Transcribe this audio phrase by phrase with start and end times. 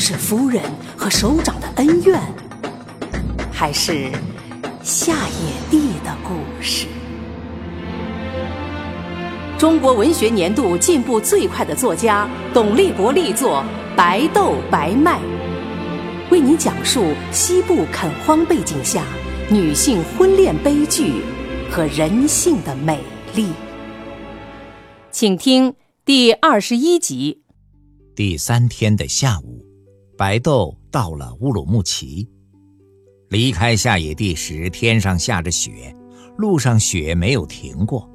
[0.00, 0.62] 是夫人
[0.96, 2.18] 和首长的恩怨，
[3.52, 4.10] 还是
[4.82, 6.86] 下野地的故事？
[9.58, 13.62] 中国文学年度进步最快的作家董立国力作
[13.94, 15.18] 《白豆白麦》，
[16.30, 19.04] 为您讲述西部垦荒背景下
[19.50, 21.22] 女性婚恋悲剧
[21.70, 22.98] 和人性的美
[23.34, 23.48] 丽。
[25.10, 25.74] 请听
[26.06, 27.42] 第二十一集。
[28.16, 29.69] 第三天的下午。
[30.20, 32.28] 白豆到了乌鲁木齐，
[33.30, 35.96] 离开下野地时，天上下着雪，
[36.36, 38.06] 路上雪没有停过。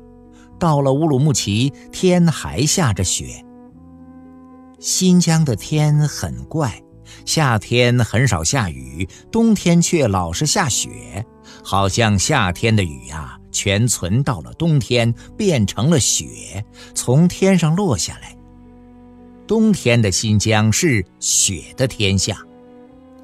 [0.60, 3.44] 到了乌鲁木齐，天还下着雪。
[4.80, 6.80] 新疆的天很怪，
[7.26, 11.26] 夏天很少下雨，冬天却老是下雪，
[11.64, 18.35] 好像夏天的雨呀，全存到了冬天，变成了雪，从天上落下来。
[19.48, 22.38] 冬天的新疆是雪的天下，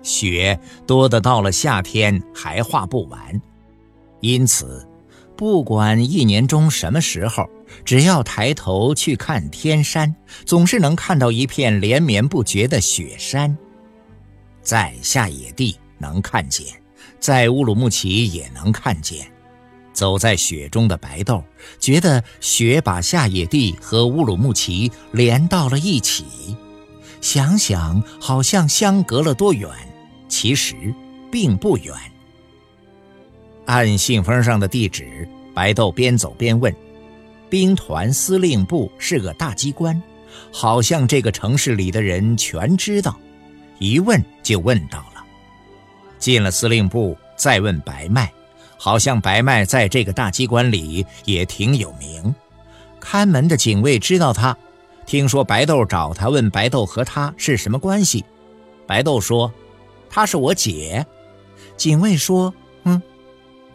[0.03, 3.41] 雪多得到了夏天还画不完，
[4.19, 4.87] 因此，
[5.35, 7.49] 不管一年中什么时候，
[7.83, 13.57] 只要抬头去看天山，总是能看到一片连绵不绝的雪山。
[14.61, 16.67] 在下野地能看见，
[17.19, 19.30] 在乌鲁木齐也能看见。
[20.01, 21.43] 走在雪中的白豆，
[21.79, 26.25] 觉得雪把下野地和乌鲁木齐连到了一起。
[27.21, 29.69] 想想好像相隔了多远，
[30.27, 30.75] 其实
[31.31, 31.93] 并不远。
[33.67, 36.75] 按信封上的地址，白豆边走边问
[37.47, 40.01] ：“兵团司令部是个大机关，
[40.51, 43.15] 好像这个城市里的人全知道。”
[43.77, 45.23] 一问就问到了。
[46.17, 48.33] 进了司令部，再问白麦。
[48.83, 52.33] 好像白麦在这个大机关里也挺有名，
[52.99, 54.57] 看门的警卫知道他，
[55.05, 58.25] 听说白豆找他，问白豆和他是什么关系。
[58.87, 59.53] 白豆说
[60.09, 61.05] ：“她是我姐。”
[61.77, 62.51] 警卫说
[62.85, 62.99] ：“嗯，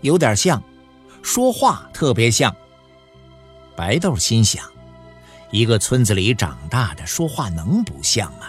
[0.01, 0.61] 有点像，
[1.23, 2.53] 说话特别像。”
[3.77, 4.65] 白豆心想
[5.53, 8.49] ：“一个村子里长大的，说话能不像吗？”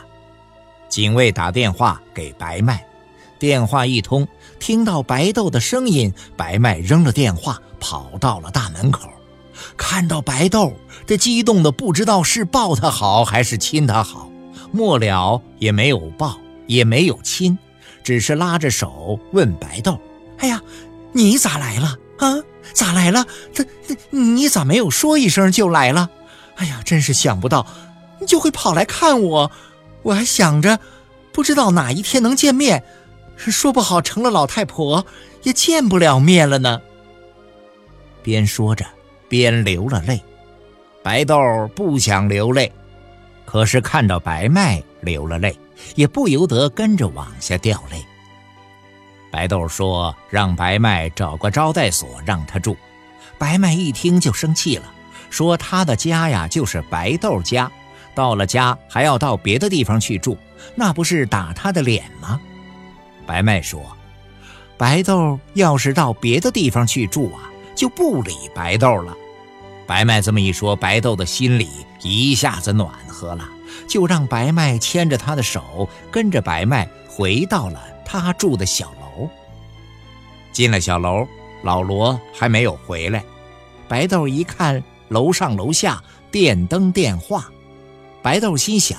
[0.89, 2.83] 警卫打电话给白麦。
[3.37, 4.27] 电话一通，
[4.59, 9.09] 听到白豆的声音，白麦扔了电话，跑到了大门口。
[9.75, 10.73] 看到白豆，
[11.05, 14.29] 这激动的不知道是抱他好还是亲他好。
[14.71, 17.57] 末了也没有抱，也没有亲，
[18.03, 19.99] 只是拉着手问白豆
[20.39, 20.61] ：“哎呀，
[21.13, 22.43] 你咋来了啊？
[22.73, 23.25] 咋来了？
[23.53, 26.09] 这这你咋没有说一声就来了？
[26.57, 27.65] 哎呀，真是想不到，
[28.19, 29.51] 你就会跑来看我。
[30.03, 30.79] 我还想着，
[31.31, 32.83] 不知道哪一天能见面。”
[33.37, 35.05] 说不好成了老太婆，
[35.43, 36.81] 也见不了面了呢。
[38.21, 38.85] 边说着，
[39.29, 40.21] 边流了泪。
[41.01, 41.37] 白豆
[41.73, 42.69] 不想流泪，
[43.45, 45.57] 可是看到白麦流了泪，
[45.95, 48.03] 也不由得跟着往下掉泪。
[49.31, 52.75] 白豆说：“让白麦找个招待所让他住。”
[53.37, 54.91] 白麦一听就生气了，
[55.29, 57.71] 说：“他的家呀，就是白豆家，
[58.15, 60.37] 到了家还要到别的地方去住，
[60.75, 62.41] 那不是打他的脸吗？”
[63.27, 63.81] 白麦说
[64.77, 69.13] ：“白豆要是到别的地方去住啊，就不理白豆了。”
[69.85, 71.69] 白麦这么一说，白豆的心里
[72.01, 73.47] 一下子暖和了，
[73.87, 79.29] 就让白麦牵着他的手，跟着白麦回到了他住的小楼。
[80.51, 81.27] 进了小楼，
[81.63, 83.23] 老罗还没有回来。
[83.87, 87.49] 白豆一看楼上楼下电灯电话，
[88.21, 88.97] 白豆心想：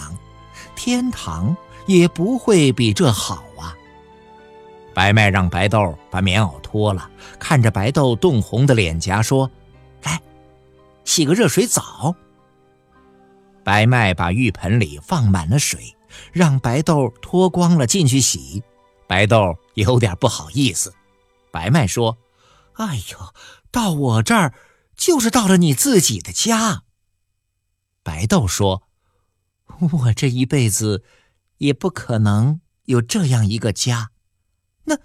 [0.74, 1.54] 天堂
[1.86, 3.44] 也不会比这好。
[4.98, 7.08] 白麦让白豆把棉袄脱了，
[7.38, 9.48] 看着白豆冻红的脸颊说
[10.02, 10.20] ：“来，
[11.04, 12.16] 洗个热水澡。”
[13.62, 15.94] 白麦把浴盆里放满了水，
[16.32, 18.64] 让白豆脱光了进去洗。
[19.06, 20.92] 白豆有点不好意思。
[21.52, 22.18] 白麦说
[22.74, 23.32] ：“哎呦，
[23.70, 24.52] 到我这儿
[24.96, 26.82] 就是到了你自己的家。”
[28.02, 28.82] 白豆说
[29.78, 31.04] ：“我这一辈子
[31.58, 34.10] 也不可能有这样一个家。”
[34.88, 34.98] 那，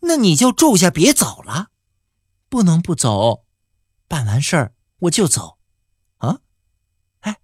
[0.00, 1.70] 那你就住下，别走了，
[2.48, 3.46] 不能不走，
[4.06, 5.58] 办完事儿我就走，
[6.18, 6.40] 啊，
[7.20, 7.38] 哎，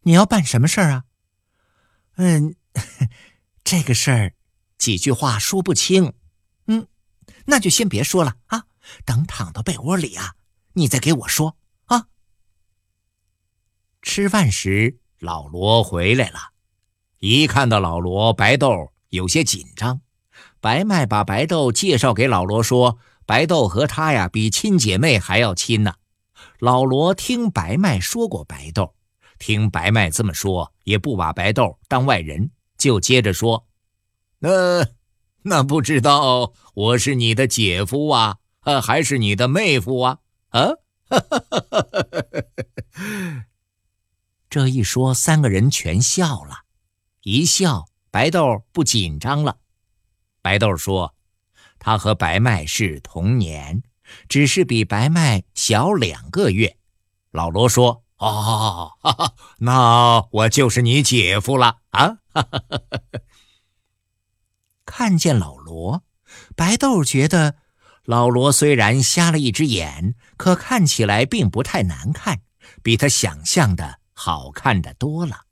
[0.00, 1.04] 你要办什么事儿啊？
[2.16, 2.56] 嗯，
[3.62, 4.34] 这个事儿，
[4.78, 6.14] 几句话说不清。
[6.66, 6.88] 嗯，
[7.44, 8.64] 那就先别说了啊，
[9.04, 10.34] 等躺到被窝里啊，
[10.72, 12.08] 你再给我说啊。
[14.00, 16.52] 吃饭时，老罗回来了，
[17.18, 20.00] 一看到老罗，白豆有些紧张。
[20.66, 25.94] 白麦把白豆介绍给老罗，说：“白豆和他呀，比亲姐妹还要亲呢。”
[26.58, 28.96] 老罗听白麦说过白豆，
[29.38, 33.64] 听白麦这么说，也不把白豆当外人，就接着说
[34.42, 34.88] ：“那
[35.42, 40.18] 那不知道我是你的姐夫啊，呃，还是你的妹夫啊？
[40.48, 40.70] 啊？”
[44.50, 46.62] 这一说，三个人全笑了，
[47.22, 49.58] 一笑，白豆不紧张了。
[50.46, 51.12] 白豆说
[51.80, 53.82] ：“他和白麦是同年。”
[54.28, 56.76] 只是比白麦小两个月，
[57.32, 62.18] 老罗说：“哦，哈哈，那我就是你姐夫了啊！”
[64.86, 66.04] 看见老罗，
[66.54, 67.56] 白豆觉得
[68.04, 72.42] 老罗虽然瞎了一只眼，可看起来并不太难看，
[72.84, 75.46] 比他想象的好看的多了。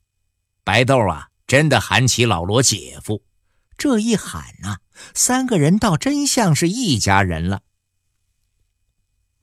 [0.63, 3.25] 白豆啊，真的喊起老罗姐夫，
[3.77, 4.79] 这一喊呐，
[5.15, 7.63] 三个人倒真像是一家人了。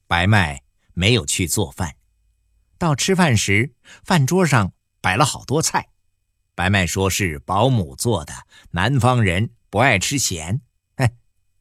[0.08, 0.64] 白麦
[0.94, 1.96] 没有去做饭，
[2.78, 3.74] 到吃饭时，
[4.04, 5.90] 饭桌上摆了好多菜。
[6.54, 8.34] 白麦说是保姆做的，
[8.72, 10.62] 南方人不爱吃咸。
[10.96, 11.14] 哎，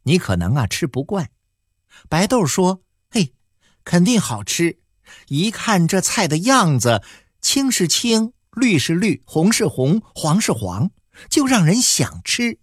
[0.02, 1.30] 你可能啊吃不惯。
[2.08, 3.34] 白豆说：“嘿，
[3.84, 4.80] 肯定好吃。
[5.28, 7.02] 一看这菜的样子，
[7.40, 10.90] 青是青，绿是绿，红是红，黄是黄，
[11.28, 12.58] 就让人想吃。”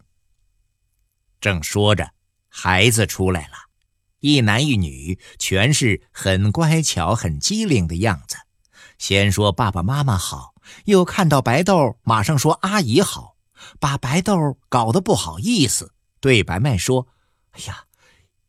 [1.40, 2.12] 正说着，
[2.50, 3.54] 孩子出来了。
[4.20, 8.36] 一男一女，全是很乖巧、很机灵的样子。
[8.98, 10.56] 先说爸爸妈妈好，
[10.86, 13.38] 又看到白豆，马上说阿姨好，
[13.80, 17.08] 把白豆搞得不好意思，对白麦说
[17.54, 17.86] ：“哎呀，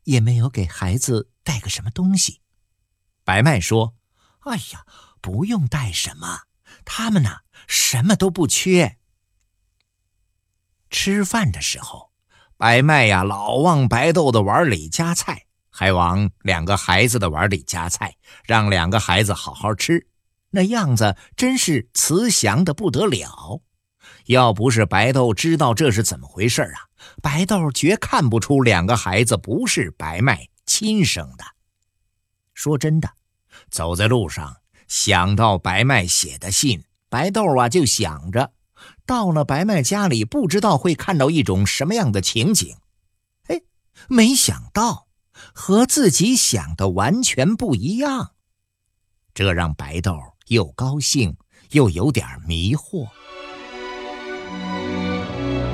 [0.04, 2.40] 也没有给孩子带个什么东西。”
[3.22, 3.94] 白麦说
[4.48, 4.86] ：“哎呀，
[5.20, 6.44] 不用带什么，
[6.86, 8.96] 他们呢什么都不缺。”
[10.90, 12.10] 吃饭的时候，
[12.56, 15.44] 白麦呀老往白豆的碗里夹菜。
[15.70, 20.08] 还往两个孩子的碗里夹菜，让两个孩子好好吃，
[20.50, 23.62] 那样子真是慈祥的不得了。
[24.24, 26.90] 要不是白豆知道这是怎么回事啊，
[27.22, 31.44] 白豆绝看不出两个孩子不是白麦亲生的。
[32.54, 33.08] 说真的，
[33.70, 34.56] 走在路上
[34.88, 38.50] 想到白麦写的信，白豆啊就想着，
[39.06, 42.76] 到了白麦家里，不知道会看到一种什么样的情景。
[43.48, 43.62] 哎，
[44.08, 45.08] 没想到。
[45.54, 48.32] 和自己想的完全不一样，
[49.32, 50.16] 这让白豆
[50.48, 51.36] 又高兴
[51.70, 53.06] 又有点迷惑。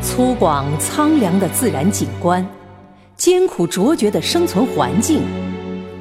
[0.02, 2.46] 粗犷苍凉的自然景观，
[3.16, 5.22] 艰苦卓绝的生存环境，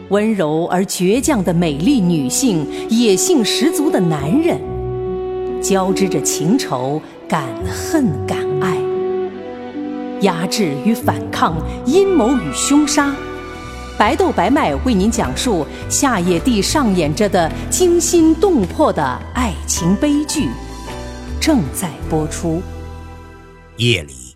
[0.10, 4.60] 温柔而倔强的美丽女性，野性十足的男人，
[5.64, 8.78] 交织着情仇、敢恨、敢爱，
[10.20, 11.56] 压制与反抗，
[11.86, 13.16] 阴谋与凶杀。
[13.98, 19.02] 白豆白麦为您讲述夏野地上演着的惊心动魄的
[19.34, 20.50] 爱情悲剧，
[21.40, 22.62] 正在播出。
[23.78, 24.36] 夜里，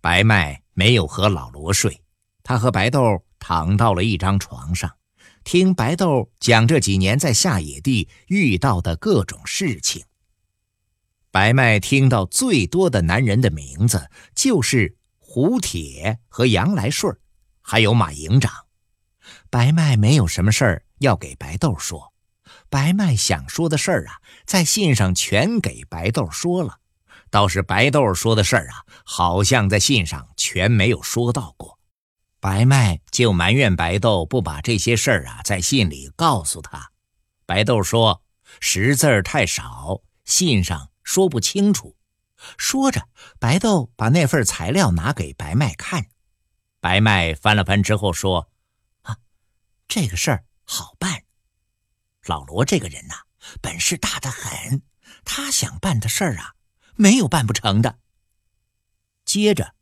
[0.00, 2.00] 白麦没有和老罗睡，
[2.42, 4.90] 他和白豆躺到了一张床上，
[5.44, 10.02] 听白豆讲这几年在夏野地遇到的各种事情。
[11.32, 17.16] 白麦听到最多的男人的名字就是胡铁和杨来顺，
[17.62, 18.52] 还有马营长。
[19.48, 22.12] 白麦没有什么事儿要给白豆说，
[22.68, 26.80] 白麦想说的事儿啊，在信上全给白豆说了，
[27.30, 31.78] 倒是白豆说的事儿啊，好像在信上全没有说到过。
[32.40, 36.90] 白麦就埋怨白豆不把这些事儿啊在信里告诉他。
[37.46, 38.22] 白豆说
[38.60, 41.96] 识字儿太少，信上说不清楚。
[42.58, 46.06] 说着，白豆把那份材料拿给白麦看，
[46.80, 48.50] 白麦翻了翻之后说。
[49.02, 49.16] 啊
[49.88, 51.22] 这个事儿好办，
[52.26, 53.14] 老罗这个人呐，
[53.60, 54.82] 本事大得很，
[55.24, 56.54] 他想办的事儿啊，
[56.94, 57.98] 没有办不成的。
[59.24, 59.74] 接着，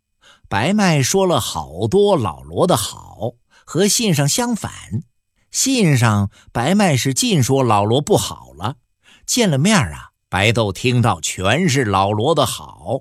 [0.48, 5.04] 白麦说了好多老罗的好，和信上相反。
[5.50, 8.76] 信上白麦是尽说老罗不好了，
[9.24, 13.00] 见了面啊，白豆听到全是老罗的好。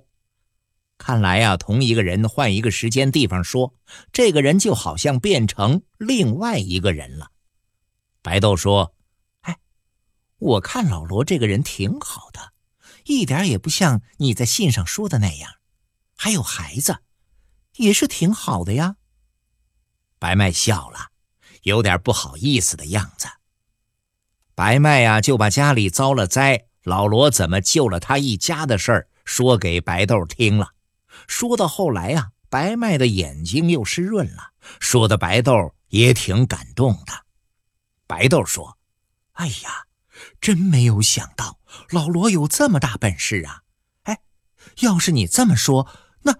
[0.97, 3.75] 看来呀，同一个人换一个时间地方说，
[4.11, 7.29] 这个人就好像变成另外一个人了。
[8.23, 8.95] 白豆说
[9.41, 9.59] ：“哎，
[10.39, 12.53] 我看老罗这个人挺好的，
[13.05, 15.51] 一点也不像你在信上说的那样。
[16.17, 16.97] 还有孩子，
[17.75, 18.95] 也是挺好的呀。
[20.17, 21.11] 白麦笑了，
[21.61, 23.27] 有点不好意思的样子。
[24.55, 30.73] 白麦呀，就把家里遭了灾，老罗怎么救了他一家的事儿说给白豆听了。
[31.27, 37.25] 说到后来呀，白麦的眼睛又湿润了，说的白豆也挺感动的。
[38.07, 38.77] 白豆说
[39.33, 39.85] ：“哎呀，
[40.41, 41.59] 真没有想到
[41.89, 43.63] 老罗有这么大本事啊！
[44.03, 44.19] 哎，
[44.79, 45.87] 要是你这么说。”
[46.23, 46.35] 那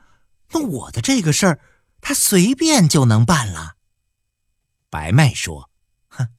[0.51, 1.59] 那我的这个事儿，
[2.01, 3.75] 他随便就能办了。
[4.89, 5.69] 白麦说
[6.09, 6.29] ：“哼，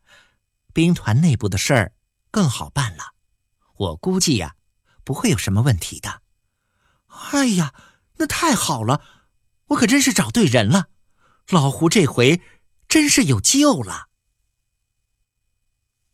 [0.73, 1.93] 兵团内部的事儿
[2.33, 3.15] 更好办了，
[3.81, 4.57] 我估计呀，
[5.05, 6.21] 不会有什么问题的。”
[7.33, 7.73] 哎呀，
[8.19, 9.03] 那太好了，
[9.69, 10.89] 我可真是找对人了。
[11.49, 12.43] 老胡这回
[12.89, 14.09] 真是有救了。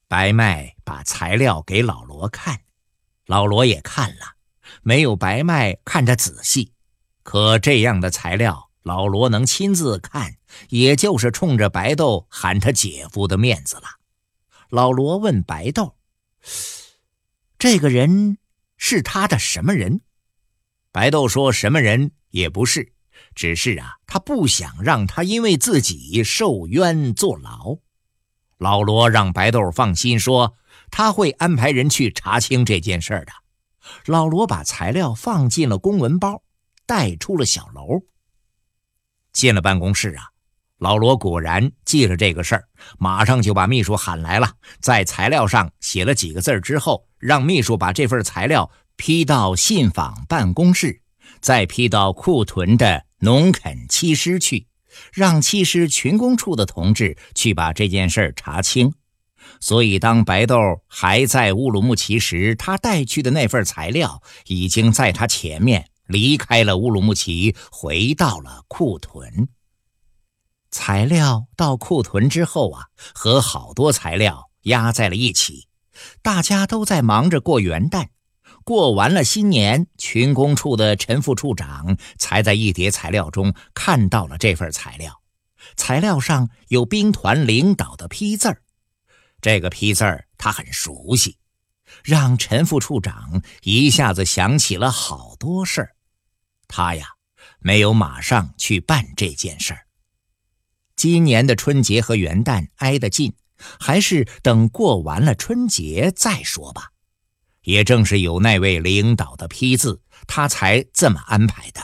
[0.06, 2.62] 白麦把材料给老罗看，
[3.26, 4.36] 老罗也看了，
[4.82, 6.72] 没有白麦看着仔细。
[7.24, 10.36] 可这样的材料，老罗能亲自看，
[10.68, 13.98] 也就是冲着白豆喊他姐夫的面子了。
[14.68, 15.96] 老罗问白豆
[17.58, 18.38] ：“这个人
[18.76, 20.00] 是他的什么人？”
[20.92, 22.92] 白豆说：“什么人也不是，
[23.34, 27.78] 只是啊，他不想让他因为自己受冤坐牢。”
[28.58, 30.56] 老罗让白豆放心，说
[30.90, 33.32] 他会安排人去查清这件事的。
[34.06, 36.42] 老罗把材料放进了公文包。
[36.88, 38.04] 带出了小楼，
[39.32, 40.22] 进了办公室啊，
[40.78, 51.00] 老罗果然记着这个事儿，马上就把秘书喊来了，在材料上写了几个字之后，让秘书把这份材料批到信访办公室，
[51.40, 54.66] 再批到库屯的农垦七师去，
[55.12, 58.94] 让七师群工处的同志去把这件事查清。
[59.60, 60.56] 所以，当白豆
[60.86, 65.88] 还在乌鲁木齐时，他带去的那份材料已经在他前面。
[66.06, 69.48] 离开了乌鲁木齐，回到了库屯。
[70.70, 75.66] 材料到库屯之后啊，和好多材料压在了一起。
[76.22, 78.08] 大家都在忙着过元旦，
[78.64, 85.22] 过完了新年，群工处的陈副处长才在一叠材料中看到了这份材料。
[85.76, 88.62] 材料上有兵团领导的批字儿，
[89.40, 91.38] 这个批字儿他很熟悉，
[92.04, 95.96] 让陈副处长一下子想起了好多事儿。
[96.68, 97.06] 他呀，
[97.58, 99.86] 没有马上去办这件事儿。
[100.94, 103.34] 今年的春节和元旦挨得近，
[103.78, 106.90] 还是等过完了春节再说吧。
[107.62, 111.80] 也正是有那位领导的批字，他才这么安排的。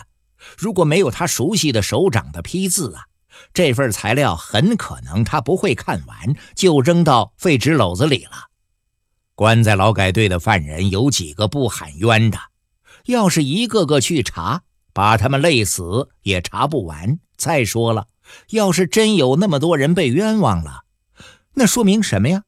[0.56, 3.04] 如果没有他熟悉的首长的批字啊，
[3.52, 8.32] 这份材料很可能他不会看完就扔到废纸篓子里了。
[9.34, 12.38] 关在劳改队的犯人有几个不喊冤的？
[13.06, 14.62] 要是一个个去查。
[14.94, 17.18] 把他们累死也查不完。
[17.38, 18.08] 再说了，
[18.50, 20.82] 要是真有那么多人被冤枉了，
[21.54, 22.44] 那说明什么呀？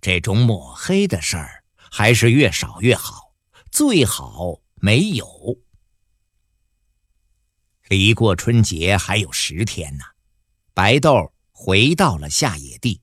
[0.00, 3.32] 这种抹黑的事儿还是越少越好，
[3.70, 5.26] 最好没有。
[7.88, 10.04] 离过春节还有十天呢，
[10.72, 13.02] 白豆回到了下野地。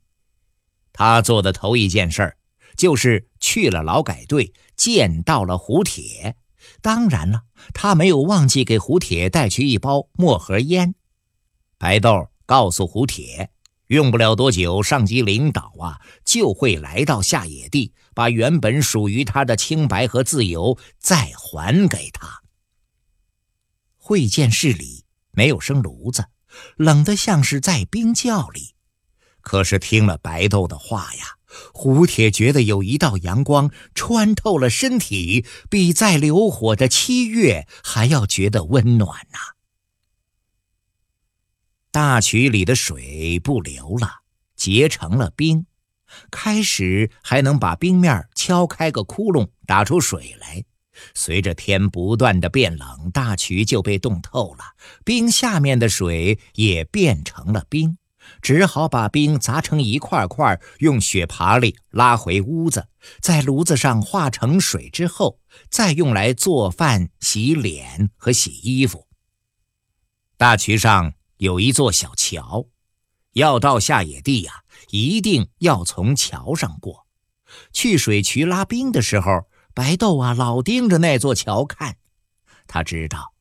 [0.93, 2.37] 他做的头一件事儿
[2.75, 6.35] 就是去了劳改队，见到了胡铁。
[6.81, 7.43] 当然了，
[7.73, 10.95] 他没有忘记给胡铁带去一包墨盒烟。
[11.77, 13.51] 白豆告诉胡铁，
[13.87, 22.41] 用不了多久，上级领导啊就会来到下野地，把原本属于他的清白和自由再还给他。
[23.95, 26.25] 会见室里没有生炉子，
[26.75, 28.75] 冷得像是在冰窖里。
[29.41, 31.33] 可是听了白豆的话呀。
[31.73, 39.39] 胡铁觉得有一道阳光穿透了身体，比在流火的七月还要觉得温暖呐。
[41.97, 44.07] 大渠里的水不流了，
[44.55, 45.65] 结成了冰。
[46.29, 50.63] 开始还能把冰面敲开个窟窿，打出水来。
[51.15, 54.63] 随着天不断的变冷，大渠就被冻透了，
[55.03, 57.97] 冰下面的水也变成了冰。
[58.43, 62.89] 只好把冰砸成一块块，用雪耙里拉回屋子，
[63.21, 65.39] 在炉子上化成水之后，
[65.71, 69.07] 再用来做饭、洗脸和洗衣服。
[70.37, 72.67] 大渠上有一座小桥，
[73.33, 77.07] 要到下野地呀，一定要从桥上过。
[77.71, 81.97] 去水渠拉冰的时候，白豆啊老盯着那座桥看，
[82.67, 83.33] 他知道，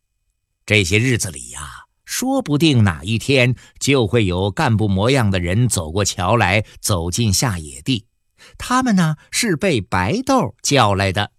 [0.64, 1.86] 这些日子里呀。
[2.04, 8.06] 说不定哪一天就会有干部模样的人走过桥来，走进下野地。
[8.56, 11.32] 他们呢是被白豆叫来的。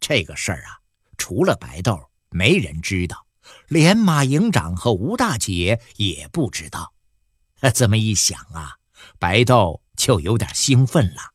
[0.00, 0.82] 这个事儿啊，
[1.16, 1.96] 除了白豆，
[2.30, 3.23] 没人知道，
[3.68, 6.94] 连马营长和吴大姐也不知道。
[7.74, 8.74] 这么一想啊，
[9.18, 11.32] 白豆就有点兴奋了。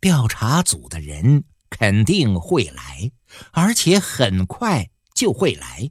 [0.00, 3.10] 调查组的人肯定会来，
[3.52, 5.90] 而且很快就会来，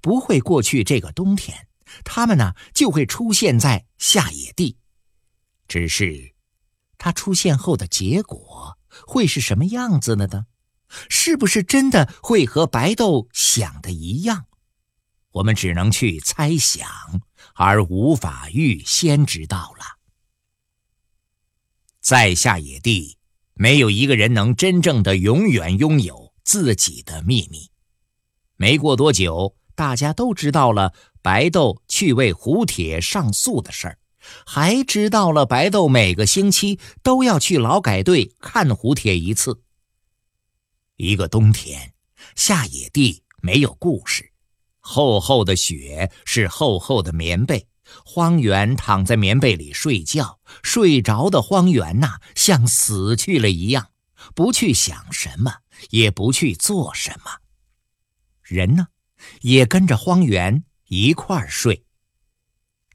[0.00, 1.66] 不会过去这个冬天。
[2.04, 4.78] 他们呢，就会出现在下野地。
[5.66, 6.34] 只是，
[6.98, 10.46] 他出现后的结果会是什么样子的呢？
[11.08, 14.46] 是不是真的会和白豆想的一样？
[15.32, 16.88] 我们只能去猜想，
[17.54, 19.84] 而无法预先知道了。
[22.00, 23.18] 在下野地，
[23.54, 27.70] 没有一个人能真正的永远拥有自己的秘密。
[28.56, 33.98] 没过多久，大家都知道了白豆去为胡铁上诉的事儿，
[34.46, 39.63] 还知道了白豆每个星期都要去劳改队看胡铁一次。
[40.96, 41.92] 一个冬天，
[42.36, 44.30] 下野地没有故事。
[44.78, 47.66] 厚厚的雪是厚厚的棉被，
[48.04, 53.88] 荒原躺在棉被里睡觉，睡着的荒原呐，像死去了一样，
[54.34, 55.52] 不去想什么，
[55.90, 57.38] 也不去做什么。
[58.42, 58.88] 人呢，
[59.40, 61.84] 也跟着荒原一块儿睡。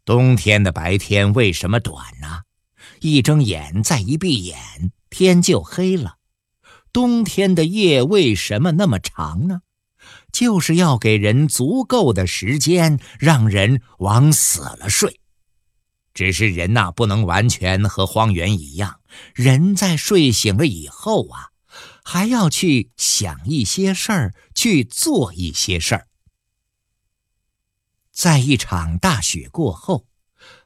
[0.06, 2.44] 冬天的白天为什么短呢？
[3.01, 6.18] 一睁眼再一闭眼，天就黑了。
[7.00, 9.62] 冬天的夜为什么那么长呢？
[10.34, 15.22] 就是要给人足够的时间，让人往死了睡。
[16.13, 19.00] 只是人呐，不能完全和荒原一样。
[19.34, 21.51] 人在睡醒了以后啊，
[22.03, 26.08] 还要去想一些事儿，去做一些事儿。
[28.12, 30.06] 在一场大雪过后，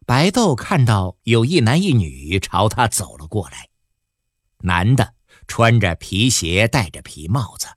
[0.08, 3.70] 白豆看到有一男一女朝他走了过来。
[4.62, 5.14] 男的
[5.48, 7.68] 穿着皮鞋，戴着皮帽子。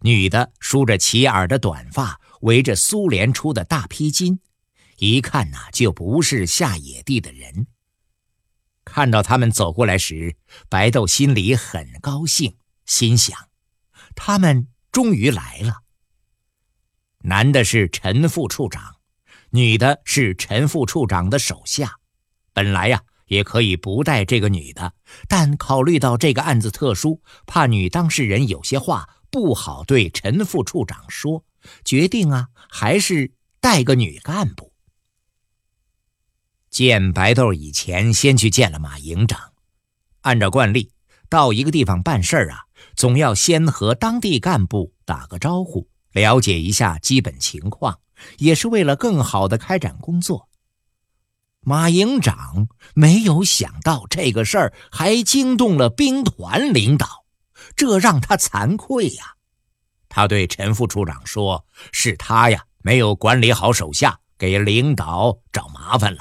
[0.00, 4.38] 女的梳着齐耳的短发，围着苏联出的大披巾，
[4.96, 7.66] 一看呐就不是下野地的人。
[8.84, 10.36] 看到他们走过来时，
[10.68, 13.36] 白豆心里很高兴，心想：
[14.14, 15.82] 他们终于来了。
[17.22, 18.96] 男的是陈副处长，
[19.50, 21.96] 女的是陈副处长的手下。
[22.52, 24.92] 本来呀也可以不带这个女的，
[25.28, 29.08] 但考虑到这个案子特殊，怕女当事人有些话。
[29.30, 31.44] 不好对陈副处长说，
[31.84, 34.72] 决定啊，还是带个女干部。
[36.70, 39.52] 见白豆以前先去见了马营长，
[40.22, 40.92] 按照惯例，
[41.28, 42.64] 到一个地方办事儿啊，
[42.96, 48.00] 总要先和当地干部打个招呼，了解一下基本情况，
[48.38, 50.47] 也是为了更好的开展工作。
[51.60, 57.24] 马营长没有想到这个事儿还惊动了兵团领导。
[57.76, 59.34] 这让他惭愧呀！
[60.08, 66.20] 他对陈副处长说：“是他呀，没有管理好手下，给领导找麻烦了。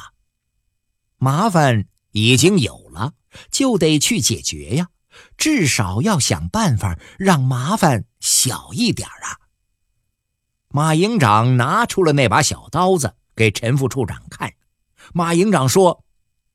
[1.18, 3.14] 麻烦已经有了，
[3.50, 4.90] 就得去解决呀。
[5.38, 9.40] 至少要想办法让麻烦小一点啊。”
[10.70, 14.54] 马营长拿出了那把小刀子给陈副处长看。
[15.14, 16.04] 马营长说：“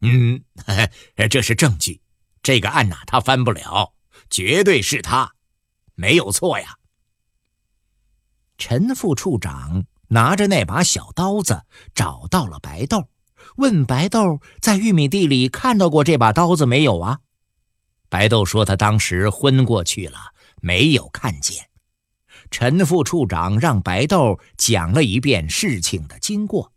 [0.02, 0.42] 嗯，
[1.30, 2.00] 这是证据，
[2.42, 3.94] 这个案呐，他翻不了。”
[4.30, 5.34] 绝对是他，
[5.94, 6.76] 没有错呀。
[8.56, 13.08] 陈副处长拿着那把小刀子找到了白豆，
[13.56, 17.18] 问白豆在玉米地里看到过这把刀子没有啊？
[18.08, 21.68] 白豆说他当时昏过去了，没有看见。
[22.50, 26.72] 陈副处长让白豆讲了一遍事情的经过，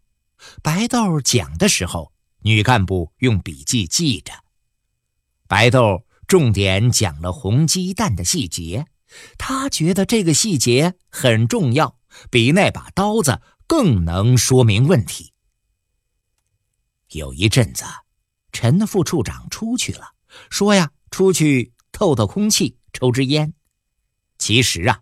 [0.62, 4.34] 白豆讲的时候，女干部用笔记记着，
[5.48, 6.06] 白豆。
[6.28, 8.88] 重点讲了红鸡蛋的细节，
[9.38, 12.00] 他觉得这个细节很重要，
[12.32, 15.34] 比那把刀子更能说明问题。
[17.10, 17.86] 有一阵子，
[18.52, 20.16] 陈副处长出去了，
[20.50, 23.54] 说呀，出去透透空气，抽支烟。
[24.40, 25.02] 其实啊，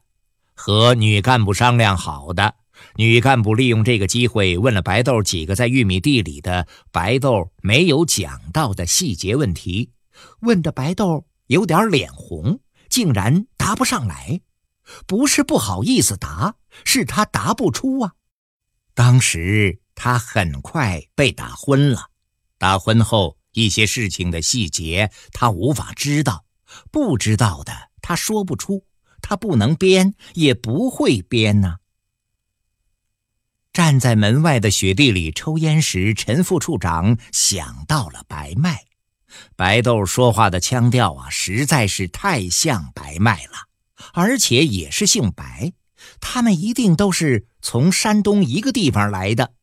[0.54, 2.56] 和女干部商量好的，
[2.96, 9.92] 女干部利用这个机会问了白豆几个在玉米地里的白豆没有讲到的细节问题。
[10.42, 14.42] 问的白豆有点脸红，竟然答不上来。
[15.08, 18.14] 不是不好意思答，是他答不出啊。
[18.94, 22.10] 当时他很快被打昏了。
[22.58, 26.46] 打昏后，一些事情的细节他无法知道，
[26.92, 28.86] 不知道的他说不出，
[29.22, 31.78] 他不能编，也不会编呢。
[33.74, 38.86] 站在门外的雪地里抽烟时，陈副处长想到了白麦。
[39.56, 43.54] 白豆说话的腔调啊，实在是太像白麦了，
[44.14, 45.74] 而且也是姓白，
[46.22, 49.56] 他们一定都是从山东一个地方来的，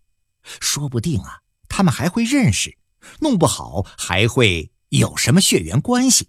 [0.43, 2.77] 说不定啊，他们还会认识，
[3.21, 6.27] 弄不好还会有什么血缘关系。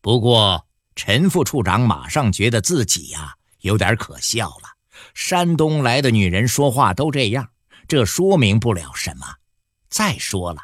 [0.00, 0.64] 不过
[0.94, 4.77] 陈副处长马上觉得自己呀有点可笑了，
[5.18, 7.48] 山东来的女人说话都这样，
[7.88, 9.26] 这说明不了什么。
[9.90, 10.62] 再说了。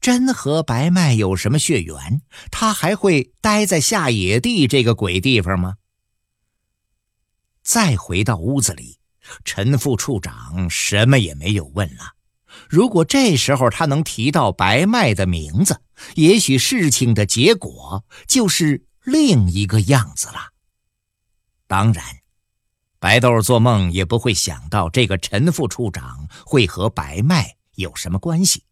[0.00, 2.22] 真和白麦有什么血缘？
[2.52, 5.74] 他还会待在下野地这个鬼地方吗？
[7.64, 9.00] 再回到屋子里，
[9.44, 12.14] 陈副处长什么也没有问了。
[12.68, 15.82] 如果这时候他能提到白麦的名字，
[16.14, 20.52] 也许事情的结果就是另一个样子了。
[21.66, 22.04] 当然，
[23.00, 28.64] 白豆做梦也不会想到这个陈副处长会和白麦有什么关系。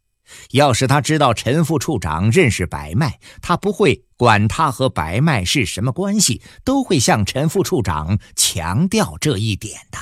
[0.51, 9.97] 要是他知道陈副处长认识白麦，他不会管他和白麦是什么关系，都会向陈副处长强调这一点的。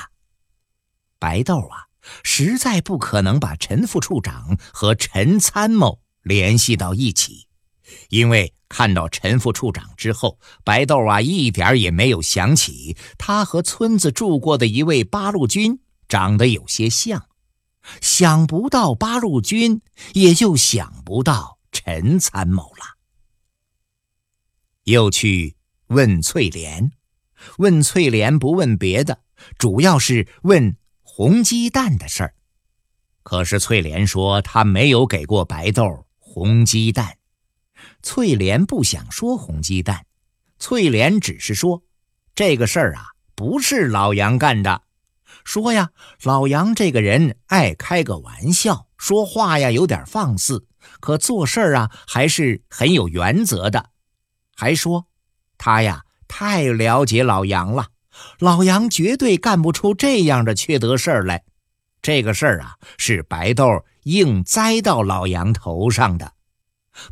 [1.20, 1.86] 白豆啊，
[2.24, 7.45] 实在不可能把陈副处长和陈参谋联系到一起，
[8.08, 17.28] 因为看到陈副处长之后，白豆啊一点也没有想起他和村子住过的一位八路军长得有些像。
[18.00, 19.80] 想不到八路军，
[20.14, 22.96] 也就想不到陈参谋了。
[24.82, 25.54] 又去
[25.86, 26.90] 问翠莲，
[27.58, 29.20] 问翠莲不问别的，
[29.56, 32.34] 主要是问红鸡蛋的事儿。
[33.22, 37.15] 可是翠莲说她没有给过白豆红鸡蛋。
[38.02, 40.06] 翠莲不想说红鸡蛋，
[40.58, 41.82] 翠莲只是说
[42.34, 44.82] 这个事儿啊，不是老杨干的。
[45.44, 45.90] 说呀，
[46.22, 50.66] 老杨这个人爱开个玩笑，说话呀有点放肆，
[51.00, 53.90] 可做事儿啊还是很有原则的。
[54.56, 55.06] 还说
[55.58, 57.88] 他呀太了解老杨了，
[58.38, 61.44] 老杨绝对干不出这样的缺德事儿来。
[62.02, 66.32] 这个事儿啊是白豆硬栽到老杨头上的。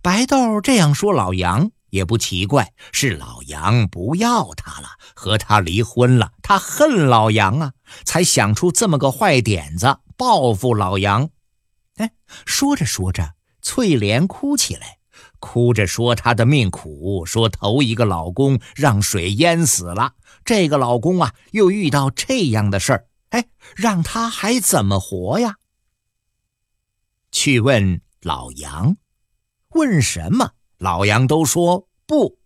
[0.02, 1.70] 白豆这样说老杨。
[1.90, 6.32] 也不奇怪，是老杨不要他了，和他离婚了。
[6.42, 7.72] 他恨老杨啊，
[8.04, 11.28] 才想出这么个坏点子报复老杨。
[11.98, 12.10] 哎，
[12.44, 14.98] 说着说着，翠莲哭起来，
[15.38, 23.44] 哭着说她的命苦，说头一个老公让水淹死了，这个老公啊又遇到这样的事儿，哎，
[23.76, 25.54] 让他还怎么活呀？
[27.30, 28.96] 去问老杨，
[29.74, 30.50] 问什么？
[30.78, 32.36] 老杨都说不，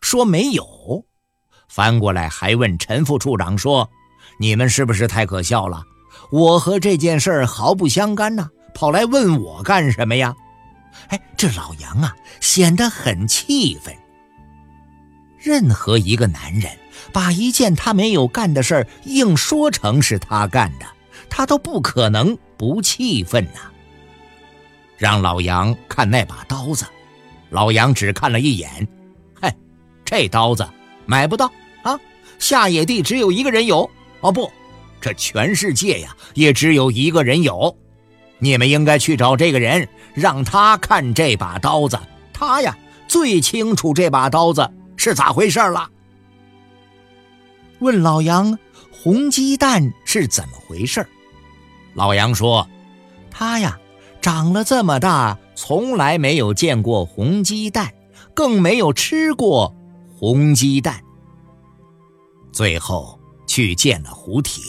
[0.00, 1.04] 说没有。
[1.68, 3.88] 翻过来还问陈副处长说
[4.38, 5.82] ：“你们是不是太可笑了？
[6.30, 10.34] 我和这件事毫不相干呐，跑来问我干什么呀？”
[11.08, 13.94] 哎，这老杨啊，显得很气愤。
[15.38, 16.70] 任何一个男人
[17.12, 20.86] 把一件他没有干的事儿硬说成是他干的，
[21.28, 23.60] 他都不可能不气愤呐。
[24.96, 26.84] 让老杨看那把刀子。
[27.50, 28.86] 老杨只看了一眼，
[29.40, 29.54] 嗨，
[30.04, 30.68] 这刀子
[31.06, 31.50] 买不到
[31.82, 31.98] 啊！
[32.38, 33.88] 下野地只有一个人有
[34.20, 34.50] 哦，不，
[35.00, 37.76] 这全世界呀也只有一个人有。
[38.38, 41.98] 你们应该去找这个人，让他看这把刀子，
[42.32, 42.76] 他呀
[43.06, 45.88] 最清楚这把刀子是咋回事了。
[47.78, 48.58] 问老杨，
[48.90, 51.06] 红鸡蛋是怎么回事？
[51.94, 52.66] 老杨说，
[53.30, 53.78] 他呀
[54.24, 55.38] 长了这么大。
[55.54, 57.92] 从来没有见过红鸡蛋，
[58.34, 59.72] 更没有吃过
[60.18, 60.98] 红鸡蛋。
[62.50, 64.62] 最后去见了胡铁，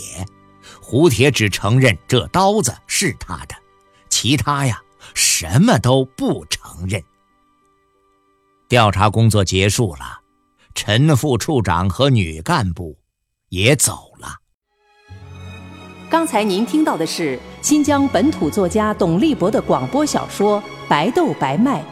[0.81, 3.55] 胡铁只承认这刀子是他的，
[4.09, 4.79] 其他呀
[5.13, 7.01] 什么都不承认。
[8.67, 10.19] 调查工作结束了，
[10.75, 12.97] 陈副处长和女干部
[13.47, 14.35] 也走了。
[16.15, 20.63] 刚才您听到的是新疆本土作家董立博的广播小说。
[20.87, 21.83] 白豆白麦，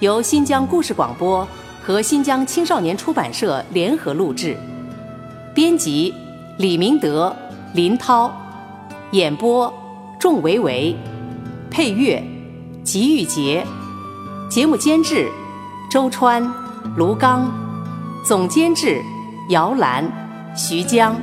[0.00, 1.46] 由新疆故事广播
[1.80, 4.56] 和新疆青少年出版社联合录制，
[5.54, 6.12] 编辑
[6.58, 7.32] 李明德、
[7.74, 8.28] 林涛，
[9.12, 9.72] 演播
[10.18, 10.96] 仲维维，
[11.70, 12.20] 配乐
[12.82, 13.64] 吉玉杰，
[14.50, 15.30] 节目监制
[15.88, 16.42] 周川、
[16.96, 17.48] 卢刚，
[18.24, 19.00] 总监制
[19.50, 20.04] 姚兰、
[20.56, 21.16] 徐江。